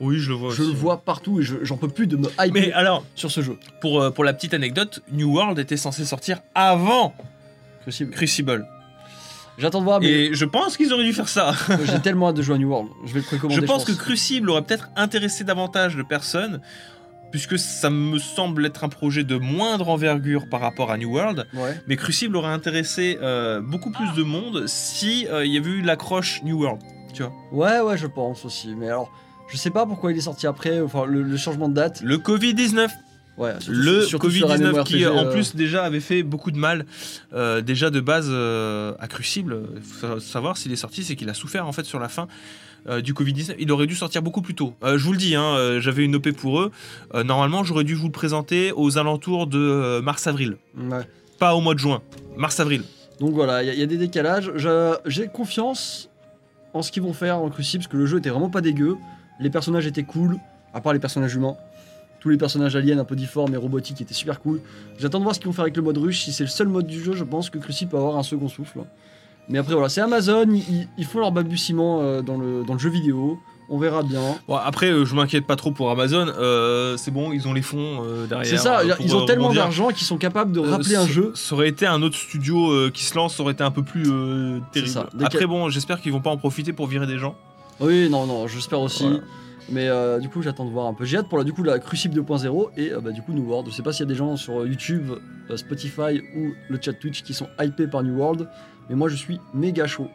[0.00, 2.26] Oui, je le vois Je le vois partout et je- j'en peux plus de me
[2.28, 3.56] hyper Mais alors, sur ce jeu.
[3.80, 7.14] pour, euh, pour la petite anecdote, New World était censé sortir avant
[7.82, 8.10] Crucible.
[8.12, 8.66] Crucible.
[9.56, 11.52] J'attends de voir, mais Et je pense qu'ils auraient dû faire ça.
[11.84, 12.88] j'ai tellement hâte de jouer à New World.
[13.04, 13.60] Je vais le précommander.
[13.60, 16.60] Je pense que Crucible aurait peut-être intéressé davantage de personnes,
[17.30, 21.46] puisque ça me semble être un projet de moindre envergure par rapport à New World.
[21.54, 21.78] Ouais.
[21.86, 25.82] Mais Crucible aurait intéressé euh, beaucoup plus de monde si euh, il y avait eu
[25.82, 26.80] l'accroche New World.
[27.52, 28.74] Ouais, ouais, je pense aussi.
[28.76, 29.12] Mais alors,
[29.48, 30.80] je sais pas pourquoi il est sorti après.
[30.80, 32.00] Enfin, le, le changement de date.
[32.02, 32.88] Le Covid-19,
[33.36, 36.22] Ouais, surtout- le surtout sur un Covid-19 qui MMORPG, en euh, plus déjà avait fait
[36.22, 36.86] beaucoup de mal
[37.32, 39.58] euh, déjà de base euh, à Crucible.
[39.76, 42.28] Il faut savoir s'il est sorti, c'est qu'il a souffert en fait sur la fin.
[42.88, 44.74] euh, du Covid-19, il aurait dû sortir beaucoup plus tôt.
[44.84, 46.70] Euh, je vous le dis, hein, euh, j'avais une OP pour eux.
[47.14, 51.00] Euh, normalement, j'aurais dû vous le présenter aux alentours de euh, mars-avril, Ouais.
[51.40, 52.02] pas au mois de juin.
[52.36, 52.82] Mars-avril.
[53.20, 54.52] Donc voilà, il y, a- il y a des décalages.
[55.06, 56.08] J'ai confiance
[56.74, 58.96] en ce qu'ils vont faire en Crucible, parce que le jeu était vraiment pas dégueu.
[59.40, 60.38] Les personnages étaient cool,
[60.72, 61.56] à part les personnages humains.
[62.20, 64.60] Tous les personnages aliens un peu difformes et robotiques étaient super cool.
[64.98, 66.22] J'attends de voir ce qu'ils vont faire avec le mode rush.
[66.24, 68.48] Si c'est le seul mode du jeu, je pense que Crucible peut avoir un second
[68.48, 68.80] souffle.
[69.50, 72.78] Mais après, voilà, c'est Amazon, ils, ils font leur balbutiement euh, dans, le, dans le
[72.78, 73.38] jeu vidéo.
[73.68, 74.20] On verra bien.
[74.48, 76.26] Bon, après, euh, je m'inquiète pas trop pour Amazon.
[76.28, 78.46] euh, c'est bon, ils ont les fonds euh, derrière.
[78.46, 81.32] C'est ça, ils ont tellement d'argent qu'ils sont capables de rappeler un jeu.
[81.34, 84.04] Ça aurait été un autre studio qui se lance, ça aurait été un peu plus
[84.72, 85.00] terrible.
[85.22, 87.36] Après, bon, j'espère qu'ils vont pas en profiter pour virer des gens.
[87.80, 89.04] Oui, non, non, j'espère aussi.
[89.04, 89.20] Voilà.
[89.70, 91.04] Mais euh, du coup, j'attends de voir un peu.
[91.06, 93.48] J'ai hâte pour la, du coup, la Crucible 2.0 et euh, bah, du coup New
[93.48, 93.68] World.
[93.70, 95.10] Je sais pas s'il y a des gens sur YouTube,
[95.50, 98.46] euh, Spotify ou le chat Twitch qui sont hypés par New World.
[98.90, 100.08] Mais moi, je suis méga chaud.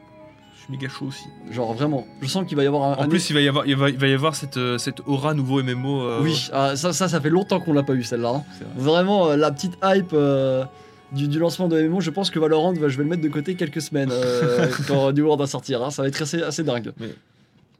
[0.55, 1.23] Je suis méga chaud aussi.
[1.51, 2.05] Genre vraiment.
[2.21, 2.93] Je sens qu'il va y avoir un.
[3.01, 4.99] En un- plus, il va y avoir, il va, il va y avoir cette, cette
[5.07, 6.21] aura nouveau MMO.
[6.21, 8.29] Oui, ah, ça, ça, ça fait longtemps qu'on l'a pas eu celle-là.
[8.29, 8.43] hein.
[8.59, 8.67] vrai.
[8.91, 10.15] Vraiment, la petite hype
[11.11, 13.29] du, du lancement de MMO, je pense que Valorant, va- je vais le mettre de
[13.29, 14.11] côté quelques semaines
[14.87, 15.81] quand New World va sortir.
[15.83, 15.89] hein.
[15.89, 16.91] Ça va être assez, assez dingue.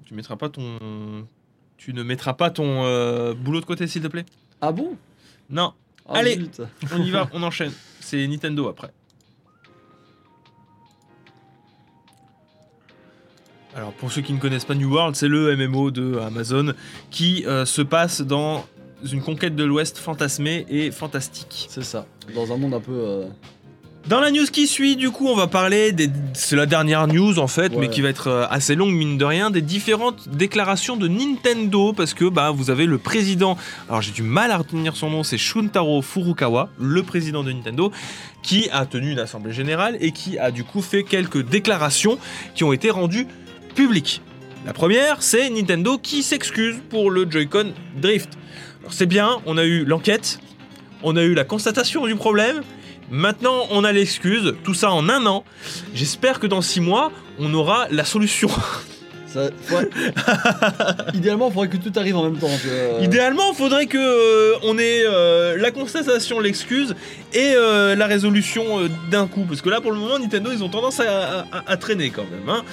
[0.10, 1.28] Tu mettras pas ton.
[1.78, 4.26] Tu ne mettras pas ton euh, boulot de côté, s'il te plaît
[4.60, 4.98] Ah bon?
[5.52, 5.74] Non.
[6.08, 6.34] Ah, Allez.
[6.34, 6.62] zut.
[6.92, 7.72] On y va, on enchaîne.
[8.00, 8.92] C'est Nintendo après.
[13.76, 16.74] Alors pour ceux qui ne connaissent pas New World, c'est le MMO de Amazon
[17.12, 18.66] qui euh, se passe dans
[19.12, 21.68] une conquête de l'Ouest fantasmée et fantastique.
[21.70, 22.08] C'est ça.
[22.34, 22.94] Dans un monde un peu.
[22.94, 23.28] euh,
[24.08, 26.10] Dans la news qui suit, du coup, on va parler des.
[26.34, 27.82] C'est la dernière news en fait, Ouais.
[27.82, 31.94] mais qui va être euh, assez longue mine de rien, des différentes déclarations de Nintendo
[31.94, 33.56] parce que bah vous avez le président.
[33.88, 37.92] Alors j'ai du mal à retenir son nom, c'est Shuntaro Furukawa, le président de Nintendo,
[38.42, 42.18] qui a tenu une assemblée générale et qui a du coup fait quelques déclarations
[42.56, 43.28] qui ont été rendues
[43.76, 44.22] publiques.
[44.66, 48.30] La première, c'est Nintendo qui s'excuse pour le Joy-Con Drift.
[48.80, 50.40] Alors c'est bien, on a eu l'enquête,
[51.04, 52.62] on a eu la constatation du problème.
[53.12, 55.44] Maintenant, on a l'excuse, tout ça en un an.
[55.94, 58.50] J'espère que dans six mois, on aura la solution.
[59.28, 59.90] ça- faudrait-
[61.14, 62.50] Idéalement, il faudrait que tout arrive en même temps.
[63.02, 66.96] Idéalement, il faudrait que euh, on ait euh, la constatation, l'excuse
[67.34, 68.64] et euh, la résolution
[69.10, 69.46] d'un coup.
[69.48, 72.26] Parce que là, pour le moment, Nintendo, ils ont tendance à, à- à traîner quand
[72.30, 72.48] même.
[72.50, 72.64] hein.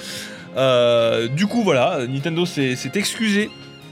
[1.35, 3.49] Du coup, voilà, Nintendo s'est excusé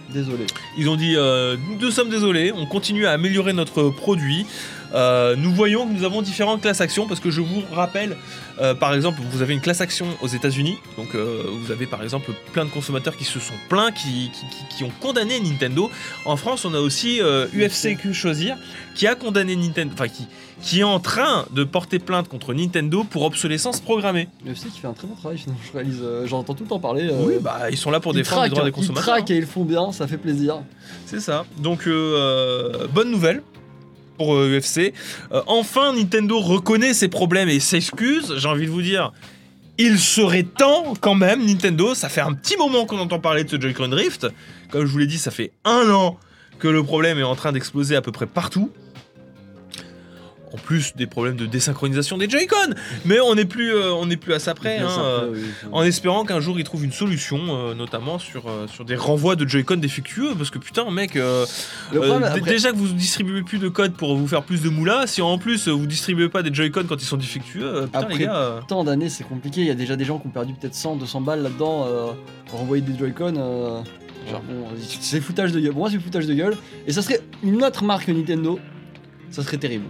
[0.10, 0.46] Désolé.
[0.78, 4.46] Ils ont dit euh, nous sommes désolés, on continue à améliorer notre produit.
[4.94, 8.16] Euh, nous voyons que nous avons différentes classes actions parce que je vous rappelle,
[8.62, 12.02] euh, par exemple, vous avez une classe action aux États-Unis, donc euh, vous avez par
[12.04, 15.90] exemple plein de consommateurs qui se sont plaints, qui, qui- qui- qui ont condamné Nintendo.
[16.24, 17.20] En France, on a aussi
[17.54, 18.56] UFC que choisir
[18.94, 20.28] qui a condamné Nintendo, enfin qui,
[20.66, 24.28] qui est en train de porter plainte contre Nintendo pour obsolescence programmée.
[24.48, 26.00] UFC qui fait un très bon travail, finalement, je réalise.
[26.02, 27.08] euh, J'entends tout le temps parler.
[27.08, 29.04] euh, Oui, bah ils sont là pour ils défendre les droits des hein, consommateurs.
[29.04, 30.64] Ils traquent et ils le font bien, ça fait plaisir.
[31.06, 31.46] C'est ça.
[31.60, 31.92] Donc, euh,
[32.82, 33.44] euh, bonne nouvelle
[34.18, 34.92] pour UFC.
[35.46, 38.34] Enfin, Nintendo reconnaît ses problèmes et s'excuse.
[38.38, 39.12] J'ai envie de vous dire,
[39.78, 41.94] il serait temps quand même, Nintendo.
[41.94, 44.28] Ça fait un petit moment qu'on entend parler de ce Joy-Con Drift.
[44.72, 46.18] Comme je vous l'ai dit, ça fait un an
[46.58, 48.72] que le problème est en train d'exploser à peu près partout.
[50.54, 52.76] En plus des problèmes de désynchronisation des Joy-Con.
[53.06, 54.78] Mais on n'est plus, euh, on n'est plus à ça près.
[54.78, 55.70] Hein, euh, oui, oui.
[55.72, 59.48] en espérant qu'un jour ils trouvent une solution, euh, notamment sur, sur des renvois de
[59.48, 61.18] Joy-Con défectueux, parce que putain, mec,
[61.92, 65.08] problème, après- déjà que vous distribuez plus de code pour vous faire plus de moula,
[65.08, 68.26] si en plus vous distribuez pas des Joy-Con quand ils sont défectueux, putain Après- les
[68.26, 68.60] gars.
[68.68, 69.62] tant d'années, c'est compliqué.
[69.62, 71.88] Il y a déjà des gens qui ont perdu peut-être 100, 200 balles là-dedans
[72.48, 73.34] pour envoyer des Joy-Con.
[74.30, 74.66] genre, bon,
[75.02, 75.72] c'est foutage de gueule.
[75.72, 76.56] Pour moi, c'est foutage de gueule.
[76.88, 78.60] Et ça serait une autre marque Nintendo.
[79.32, 79.86] Ça serait terrible.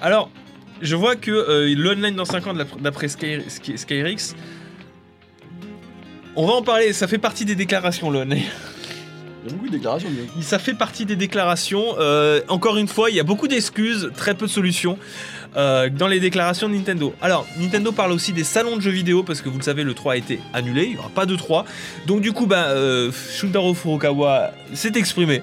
[0.00, 0.30] Alors,
[0.80, 4.34] je vois que euh, l'online dans 5 ans, d'ap- d'après Sky, Sky- Skyrix,
[6.34, 8.42] on va en parler, ça fait partie des déclarations l'online.
[9.44, 10.08] Il y a beaucoup de déclarations.
[10.36, 11.96] mais- Ça fait partie des déclarations.
[11.98, 14.98] Euh, encore une fois, il y a beaucoup d'excuses, très peu de solutions
[15.56, 17.12] euh, dans les déclarations de Nintendo.
[17.20, 19.94] Alors, Nintendo parle aussi des salons de jeux vidéo parce que vous le savez, le
[19.94, 21.66] 3 a été annulé, il n'y aura pas de 3.
[22.06, 25.42] Donc, du coup, bah, euh, Shuntaro Furukawa s'est exprimé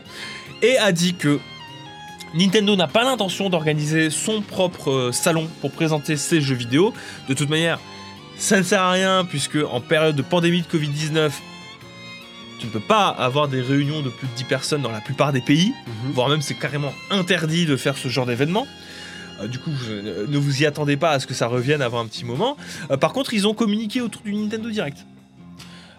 [0.62, 1.40] et a dit que
[2.36, 6.94] Nintendo n'a pas l'intention d'organiser son propre euh, salon pour présenter ses jeux vidéo.
[7.28, 7.80] De toute manière,
[8.38, 11.32] ça ne sert à rien puisque en période de pandémie de Covid-19,
[12.60, 15.32] tu ne peux pas avoir des réunions de plus de 10 personnes dans la plupart
[15.34, 15.74] des pays,
[16.14, 18.68] voire même c'est carrément interdit de faire ce genre d'événement.
[19.42, 22.00] Euh, du coup, je- ne vous y attendez pas à ce que ça revienne avant
[22.02, 22.58] un petit moment.
[22.92, 24.98] Euh, par contre, ils ont communiqué autour du Nintendo Direct.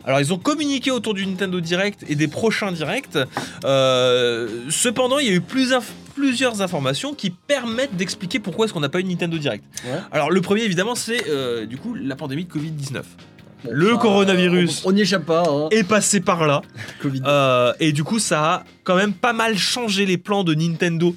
[0.04, 3.18] Alors, ils ont communiqué autour du Nintendo Direct et des prochains directs.
[3.64, 5.82] Euh, cependant, il y a eu plus inf-
[6.14, 9.64] plusieurs informations qui permettent d'expliquer pourquoi est-ce qu'on n'a pas eu Nintendo Direct.
[9.84, 9.98] Ouais.
[10.12, 13.02] Alors, le premier, évidemment, c'est euh, du coup la pandémie de Covid-19.
[13.62, 14.82] Bon, Le ça, coronavirus.
[14.86, 15.42] On n'y échappe pas.
[15.46, 15.68] Hein.
[15.70, 16.62] Est passé par là.
[17.02, 17.20] Covid.
[17.26, 21.14] Euh, et du coup, ça a quand même pas mal changé les plans de Nintendo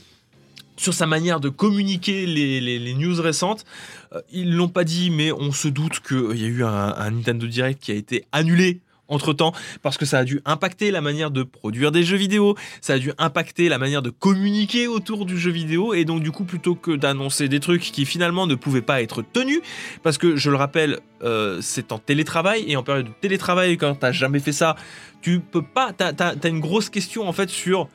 [0.77, 3.65] sur sa manière de communiquer les, news récentes.
[4.13, 7.47] Euh, ils l'ont pas dit, mais on se doute qu'il y a eu un, Nintendo
[7.47, 11.29] Direct qui a été annulé entre temps parce que ça a dû impacter la manière
[11.29, 15.37] de produire des jeux vidéo, ça a dû impacter la manière de communiquer autour du
[15.37, 18.81] jeu vidéo et donc du coup plutôt que d'annoncer des trucs qui finalement ne pouvaient
[18.81, 19.59] pas être tenus
[20.03, 23.95] parce que je le rappelle euh, c'est en télétravail et en période de télétravail quand
[23.95, 24.77] t'as jamais fait ça
[25.21, 27.89] tu peux pas t'as t'as une grosse question en fait sur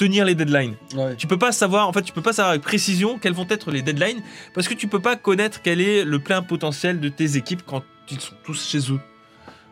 [0.00, 1.14] tenir les deadlines Ouais.
[1.16, 3.70] tu peux pas savoir, en fait, tu peux pas savoir avec précision quels vont être
[3.70, 4.22] les deadlines
[4.54, 7.82] parce que tu peux pas connaître quel est le plein potentiel de tes équipes quand
[8.10, 8.98] ils sont tous chez eux.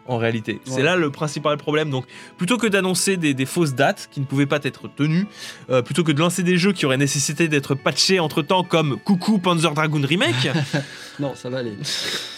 [0.06, 1.90] En réalité, c'est là le principal problème.
[1.90, 2.04] Donc,
[2.38, 5.26] plutôt que d'annoncer des, des fausses dates qui ne pouvaient pas être tenues,
[5.70, 8.98] euh, plutôt que de lancer des jeux qui auraient nécessité d'être patchés entre temps, comme
[9.00, 10.48] Coucou Panzer Dragoon Remake,
[11.20, 11.74] Non, ça va aller.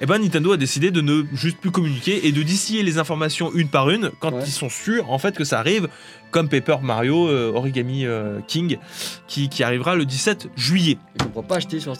[0.00, 3.52] eh ben Nintendo a décidé de ne juste plus communiquer et de distiller les informations
[3.54, 4.42] une par une quand Ouais.
[4.46, 5.88] ils sont sûrs en fait que ça arrive,
[6.30, 8.78] comme Paper Mario euh, Origami euh, King
[9.26, 10.96] qui, qui arrivera le 17 juillet.
[11.14, 11.92] Et qu'on pourra pas acheter sur.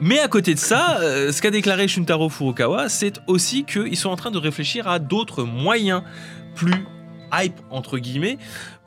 [0.00, 4.10] Mais à côté de ça, euh, ce qu'a déclaré Shuntaro Furukawa, c'est aussi qu'ils sont
[4.10, 6.02] en train de réfléchir à d'autres moyens
[6.54, 6.74] plus
[7.32, 8.38] hype entre guillemets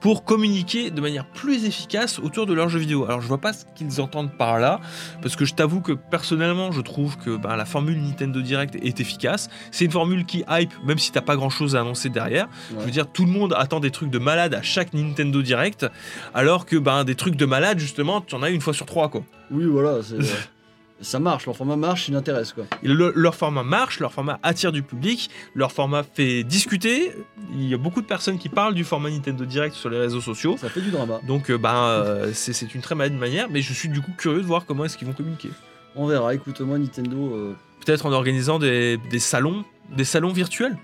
[0.04, 3.06] pour communiquer de manière plus efficace autour de leurs jeux vidéo.
[3.06, 4.82] Alors je vois pas ce qu'ils entendent par là
[5.22, 9.00] parce que je t'avoue que personnellement je trouve que ben, la formule Nintendo Direct est
[9.00, 9.50] efficace.
[9.72, 12.50] C'est une formule qui hype même si t'as pas grand chose à annoncer derrière.
[12.70, 15.88] Je veux dire tout le monde attend des trucs de malade à chaque Nintendo Direct
[16.34, 19.08] alors que ben des trucs de malade justement tu en as une fois sur trois
[19.10, 19.24] quoi.
[19.52, 20.04] Oui, voilà.
[20.04, 20.18] c'est-
[21.02, 22.64] ça marche, leur format marche, il intéresse quoi.
[22.82, 27.12] Le- leur format marche, leur format attire du public, leur format fait discuter.
[27.54, 30.22] Il y a beaucoup de personnes qui parlent du format Nintendo Direct sur les réseaux
[30.22, 30.56] sociaux.
[30.58, 31.20] Ça fait du drama.
[31.28, 34.42] Donc euh, ben, euh, c'est une très bonne manière, mais je suis du coup curieux
[34.42, 35.50] de voir comment est-ce qu'ils vont communiquer.
[35.96, 36.34] On verra.
[36.34, 37.54] Écoute, moi, Nintendo, euh,
[37.86, 40.78] Peut-être en organisant des, des salons, des salons virtuels.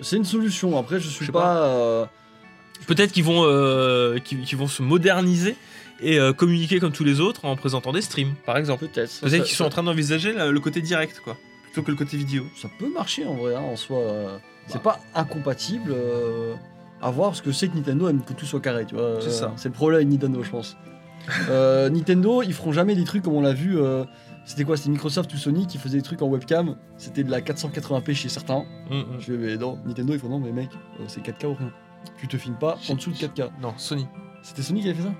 [0.00, 0.78] c'est une solution.
[0.78, 1.58] Après, je suis Je pas.
[1.66, 2.04] euh,
[2.86, 3.42] Peut-être qu'ils vont,
[4.22, 5.56] qu'ils vont se moderniser
[6.00, 8.86] et euh, communiquer comme tous les autres en présentant des streams, par exemple.
[8.86, 9.20] Peut-être.
[9.20, 12.44] Peut-être qu'ils sont en train d'envisager le côté direct, quoi, plutôt que le côté vidéo.
[12.60, 13.98] Ça peut marcher en vrai, hein, en soi.
[13.98, 16.54] euh, C'est pas incompatible euh,
[17.00, 19.16] à voir parce que sais que Nintendo aime que tout soit carré, tu vois.
[19.20, 19.52] C'est euh, ça.
[19.56, 20.76] C'est le problème avec Nintendo, je pense.
[21.50, 23.78] Euh, Nintendo, ils feront jamais des trucs comme on l'a vu.
[23.78, 24.04] euh,
[24.44, 26.76] c'était quoi C'était Microsoft ou Sony qui faisaient des trucs en webcam.
[26.98, 28.64] C'était de la 480p chez certains.
[28.90, 29.04] Mm, mm.
[29.18, 30.68] Je fais, mais non, Nintendo, ils font non, mais mec,
[31.00, 31.72] euh, c'est 4K ou rien.
[32.18, 33.50] Tu te filmes pas en dessous de 4K.
[33.60, 34.06] Non, Sony.
[34.42, 35.14] C'était Sony qui avait fait ça?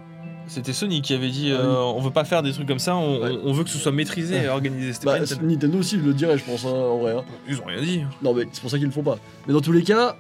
[0.49, 2.95] C'était Sony qui avait dit Ah euh, on veut pas faire des trucs comme ça,
[2.97, 3.31] on, Ouais.
[3.45, 4.93] on- on veut que ce soit maîtrisé et organisé.
[4.93, 5.79] C'était pas Bah, Nintendo.
[5.79, 7.13] Aussi, le dirais, je pense, hein, en vrai.
[7.17, 7.25] hein.
[7.49, 8.03] Ils ont rien dit.
[8.23, 9.19] Non, mais c'est pour ça qu'ils le font pas.
[9.47, 10.17] Mais dans tous les cas,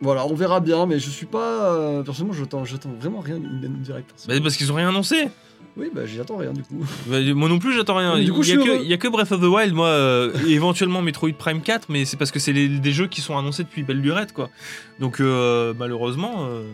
[0.00, 1.72] voilà, on verra bien, mais je suis pas.
[1.74, 4.10] euh, personnellement, j'attends, j'attends vraiment rien du Nintendo Direct.
[4.28, 5.28] Bah, parce qu'ils ont rien annoncé.
[5.76, 6.84] Oui, bah j'attends rien du coup.
[7.06, 8.18] Bah, moi non plus, j'attends rien.
[8.18, 11.02] Du coup, il, y a que, a Breath of the Wild, moi, euh, et éventuellement
[11.02, 14.00] Metroid Prime 4, mais c'est parce que c'est des jeux qui sont annoncés depuis belle
[14.00, 14.50] lurette, quoi.
[14.98, 16.64] Donc euh, malheureusement, euh,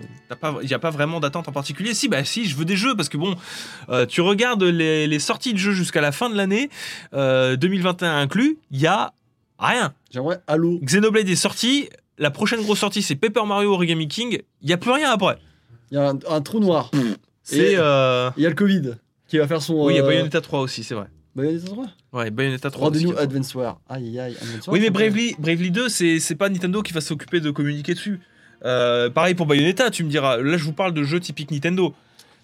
[0.63, 1.95] il n'y a pas vraiment d'attente en particulier.
[1.95, 3.35] Si, bah si, je veux des jeux, parce que bon,
[3.89, 6.71] euh, tu regardes les, les sorties de jeux jusqu'à la fin de l'année,
[7.15, 9.13] euh, 2021 inclus, il y a
[9.59, 9.95] rien.
[10.11, 10.79] J'aimerais Halo.
[10.83, 11.89] Xenoblade est sorti,
[12.19, 15.39] la prochaine grosse sortie c'est Paper Mario Origami King, il y a plus rien après.
[15.91, 16.91] Il y a un, un trou noir.
[17.43, 18.93] C'est euh, Il y a le Covid
[19.29, 19.87] qui va faire son.
[19.87, 21.07] oui, il y a euh, Bayonetta 3 aussi, c'est vrai.
[21.35, 22.91] Bayonetta 3 Ouais, Bayonetta 3.
[22.91, 23.81] aussi, Rendez-nous Advance War.
[23.89, 24.75] Aïe aïe aïe, Advance War.
[24.75, 28.21] Oui, mais Bravely, Bravely 2, c'est pas Nintendo qui va s'occuper de communiquer dessus.
[28.65, 30.37] Euh, pareil pour Bayonetta, tu me diras.
[30.37, 31.95] Là, je vous parle de jeux typiques Nintendo.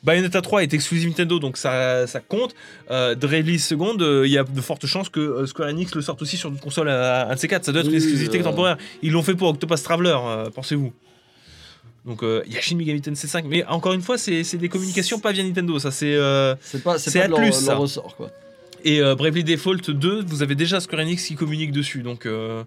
[0.05, 2.55] Bayonetta 3 est exclusive Nintendo, donc ça, ça compte.
[2.91, 6.03] Euh, Bravely seconde, euh, il y a de fortes chances que euh, Square Enix le
[6.03, 7.65] sorte aussi sur une console à un de ces quatre.
[7.65, 8.79] Ça doit être Oui, une exclusivité temporaire.
[9.03, 10.17] Ils l'ont fait pour Octopus Traveler,
[10.55, 10.93] pensez-vous.
[12.05, 14.69] Donc euh, il y a Shin Megami Tensei 5, mais encore une fois, c'est des
[14.69, 15.79] communications pas via Nintendo.
[15.79, 16.15] Ça, c'est.
[16.15, 18.31] euh, C'est pas, c'est de leur, ressort quoi.
[18.85, 22.63] Et euh, Bravely Default 2, vous avez déjà Square Enix qui communique dessus, donc, euh,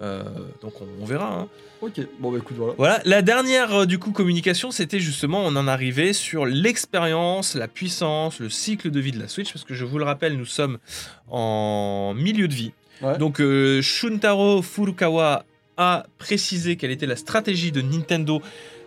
[0.00, 0.22] euh,
[0.62, 1.40] donc on, on verra.
[1.40, 1.48] hein.
[1.82, 2.74] Ok, bon bah écoute, voilà.
[2.78, 7.68] Voilà, la dernière euh, du coup communication, c'était justement, on en arrivait sur l'expérience, la
[7.68, 10.46] puissance, le cycle de vie de la Switch, parce que je vous le rappelle, nous
[10.46, 10.78] sommes
[11.28, 12.72] en milieu de vie.
[13.02, 13.18] Ouais.
[13.18, 15.44] Donc euh, Shuntaro Furukawa
[15.76, 18.40] a précisé quelle était la stratégie de Nintendo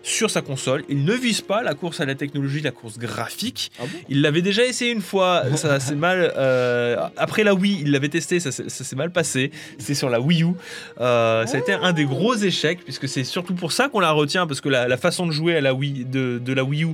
[0.03, 0.85] sur sa console.
[0.87, 3.71] Il ne vise pas la course à la technologie, la course graphique.
[3.77, 3.97] Ah bon?
[4.07, 6.31] Il l'avait déjà essayé une fois, ça s'est mal.
[6.37, 9.51] euh, après la Wii, il l'avait testé, ça, s'est- ça s'est mal passé.
[9.77, 10.47] C'était sur la Wii U.
[11.01, 14.11] Euh, ça a été un des gros échecs, puisque c'est surtout pour ça qu'on la
[14.11, 16.83] retient, parce que la, la façon de jouer à la Wii, de, de la Wii
[16.85, 16.89] U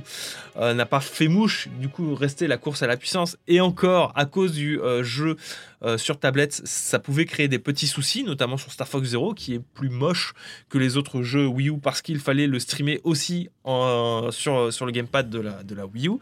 [0.56, 1.68] euh, n'a pas fait mouche.
[1.80, 3.36] Du coup, restait la course à la puissance.
[3.46, 5.36] Et encore, à cause du euh, jeu
[5.84, 9.54] euh, sur tablette, ça pouvait créer des petits soucis, notamment sur Star Fox Zero, qui
[9.54, 10.32] est plus moche
[10.68, 14.86] que les autres jeux Wii U, parce qu'il fallait le streamer aussi en- sur, sur
[14.86, 16.12] le gamepad de la, de la Wii U.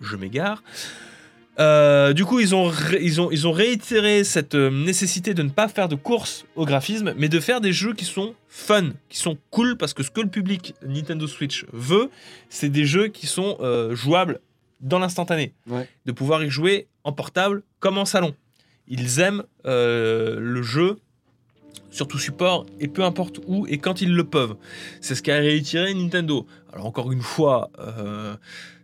[0.00, 0.62] Je m'égare.
[1.60, 5.50] Euh, du coup, ils ont, ils, ont, ils ont réitéré cette euh, nécessité de ne
[5.50, 9.18] pas faire de course au graphisme, mais de faire des jeux qui sont fun, qui
[9.18, 12.08] sont cool, parce que ce que le public Nintendo Switch veut,
[12.48, 14.40] c'est des jeux qui sont euh, jouables
[14.80, 15.52] dans l'instantané.
[15.66, 15.86] Ouais.
[16.06, 18.34] De pouvoir y jouer en portable comme en salon.
[18.88, 20.98] Ils aiment euh, le jeu
[21.90, 24.56] sur tout support et peu importe où et quand ils le peuvent.
[25.00, 26.46] C'est ce qu'a réitéré Nintendo.
[26.72, 28.34] Alors encore une fois, euh,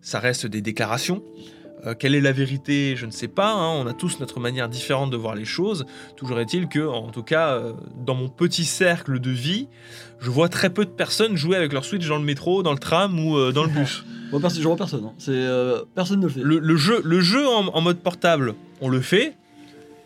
[0.02, 1.22] ça reste des déclarations.
[1.86, 2.94] Euh, quelle est la vérité?
[2.96, 3.52] Je ne sais pas.
[3.52, 3.70] hein.
[3.82, 5.86] On a tous notre manière différente de voir les choses.
[6.16, 7.72] Toujours est-il que, en tout cas, euh,
[8.04, 9.68] dans mon petit cercle de vie,
[10.18, 12.78] je vois très peu de personnes jouer avec leur Switch dans le métro, dans le
[12.80, 14.04] tram ou euh, dans le bus.
[14.32, 15.04] Moi, je vois personne.
[15.04, 15.12] hein.
[15.18, 15.46] C'est
[15.94, 16.40] personne ne le fait.
[16.42, 19.36] le, le jeu, le jeu en, en mode portable, on le fait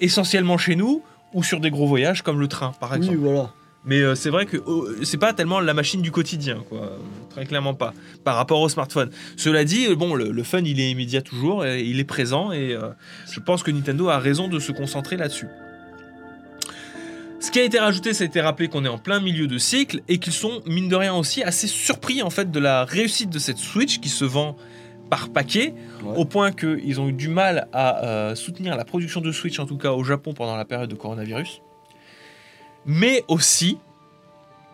[0.02, 3.18] essentiellement chez nous ou sur des gros voyages comme le train, par oui, exemple.
[3.18, 3.50] voilà.
[3.84, 6.98] Mais euh, c'est vrai que oh, c'est pas tellement la machine du quotidien, quoi.
[7.30, 7.92] Très clairement pas.
[8.22, 9.10] Par rapport au smartphone.
[9.36, 12.52] Cela dit, euh, bon, le, le fun, il est immédiat toujours, et il est présent,
[12.52, 12.90] et euh,
[13.30, 15.48] je pense que Nintendo a raison de se concentrer là-dessus.
[17.40, 19.58] Ce qui a été rajouté, ça a été rappelé qu'on est en plein milieu de
[19.58, 23.30] cycle et qu'ils sont, mine de rien aussi, assez surpris en fait de la réussite
[23.30, 24.56] de cette Switch qui se vend
[25.12, 26.16] par paquet, Ouais.
[26.16, 29.66] au point qu'ils ont eu du mal à euh, soutenir la production de Switch, en
[29.66, 31.60] tout cas au Japon pendant la période de coronavirus.
[32.86, 33.76] Mais aussi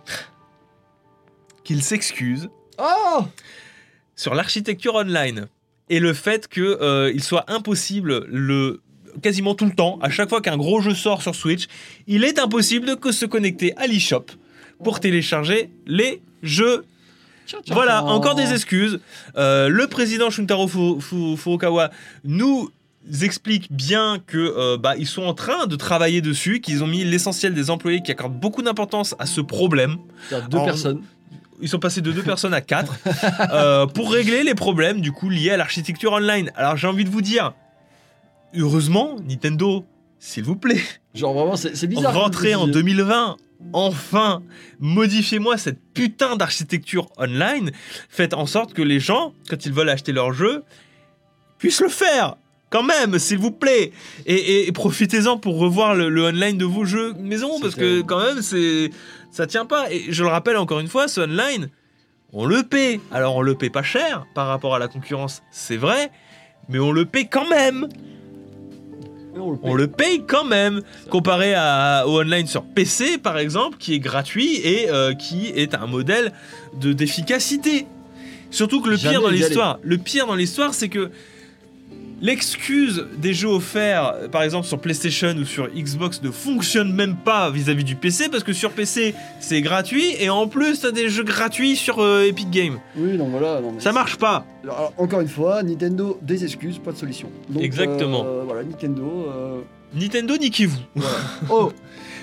[1.64, 2.48] qu'ils s'excusent
[2.78, 3.24] Oh
[4.14, 5.48] sur l'architecture online
[5.88, 8.80] et le fait qu'il soit impossible le
[9.22, 11.66] quasiment tout le temps, à chaque fois qu'un gros jeu sort sur Switch,
[12.06, 14.26] il est impossible de que se connecter à l'eShop
[14.84, 16.84] pour télécharger les jeux
[17.70, 19.00] voilà, encore des excuses.
[19.36, 21.90] Euh, le président Shuntaro Fu- Fu- Furukawa
[22.24, 22.70] nous
[23.22, 27.04] explique bien que euh, bah, ils sont en train de travailler dessus, qu'ils ont mis
[27.04, 29.96] l'essentiel des employés qui accordent beaucoup d'importance à ce problème.
[30.30, 31.02] Deux personnes.
[31.60, 32.94] Ils sont passés de deux personnes à quatre
[33.52, 36.52] euh, pour régler les problèmes du coup liés à l'architecture online.
[36.54, 37.52] Alors j'ai envie de vous dire,
[38.56, 39.84] heureusement, Nintendo,
[40.18, 40.80] s'il vous plaît,
[41.14, 42.14] Genre vraiment, c'est bizarre.
[42.14, 43.36] rentrez en comme 2020.
[43.72, 44.42] Enfin,
[44.78, 47.70] modifiez-moi cette putain d'architecture online.
[48.08, 50.62] Faites en sorte que les gens, quand ils veulent acheter leur jeu,
[51.58, 52.36] puissent le faire.
[52.70, 53.92] Quand même, s'il vous plaît.
[54.26, 58.02] Et, et- et profitez-en pour revoir le, le online de vos jeux maison, parce que
[58.02, 58.90] quand même, c'est
[59.30, 59.90] ça tient pas.
[59.90, 61.70] Et je le rappelle encore une fois, ce online,
[62.32, 63.00] on le paie.
[63.10, 66.10] Alors on le paie pas cher par rapport à la concurrence, c'est vrai,
[66.68, 67.88] mais on le paie quand même.
[69.40, 69.70] On le paye.
[69.70, 73.98] On le paye quand même, comparé à, au online sur PC par exemple, qui est
[73.98, 76.32] gratuit et euh, qui est un modèle
[76.80, 77.86] de d'efficacité.
[78.50, 81.10] Surtout que le Jamais pire dans l'histoire, le pire dans l'histoire, c'est que
[82.20, 87.50] l'excuse des jeux offerts, par exemple sur PlayStation ou sur Xbox, ne fonctionne même pas
[87.50, 91.24] vis-à-vis du PC parce que sur PC c'est gratuit et en plus t'as des jeux
[91.24, 92.78] gratuits sur euh, Epic Games.
[92.96, 93.60] Oui, non, voilà.
[93.60, 94.44] Non, mais Ça marche pas.
[94.64, 97.30] Alors, encore une fois, Nintendo, des excuses, pas de solution.
[97.48, 98.24] Donc, Exactement.
[98.26, 99.26] euh, voilà, Nintendo.
[99.32, 99.60] euh,
[99.94, 100.78] Nintendo niquez-vous.
[100.94, 101.16] voilà.
[101.50, 101.72] Oh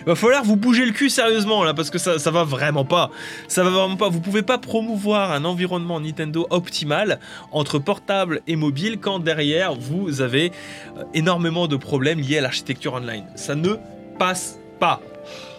[0.05, 3.09] Va falloir vous bouger le cul sérieusement là parce que ça, ça va vraiment pas.
[3.47, 4.09] Ça va vraiment pas.
[4.09, 7.19] Vous pouvez pas promouvoir un environnement Nintendo optimal
[7.51, 10.51] entre portable et mobile quand derrière vous avez
[10.97, 13.25] euh, énormément de problèmes liés à l'architecture online.
[13.35, 13.75] Ça ne
[14.19, 15.01] passe pas.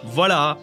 [0.03, 0.57] Voilà.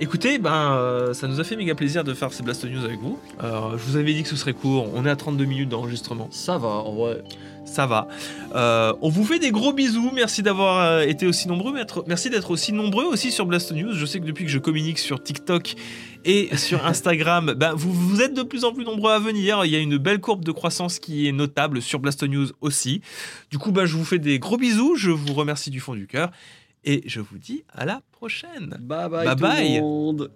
[0.00, 3.00] Écoutez, ben, euh, ça nous a fait méga plaisir de faire ces Blast News avec
[3.00, 3.18] vous.
[3.42, 4.88] Euh, je vous avais dit que ce serait court.
[4.94, 6.28] On est à 32 minutes d'enregistrement.
[6.30, 7.22] Ça va, en vrai.
[7.64, 8.08] Ça va.
[8.54, 10.10] Euh, on vous fait des gros bisous.
[10.12, 11.72] Merci d'avoir euh, été aussi nombreux.
[12.06, 13.92] Merci d'être aussi nombreux aussi sur Blast News.
[13.94, 15.74] Je sais que depuis que je communique sur TikTok
[16.24, 19.64] et sur Instagram, ben, vous, vous êtes de plus en plus nombreux à venir.
[19.64, 23.00] Il y a une belle courbe de croissance qui est notable sur Blast News aussi.
[23.50, 24.96] Du coup, ben, je vous fais des gros bisous.
[24.96, 26.30] Je vous remercie du fond du cœur.
[26.84, 28.76] Et je vous dis à la prochaine.
[28.80, 29.74] Bye bye, Bye tout bye.
[29.76, 30.30] le monde.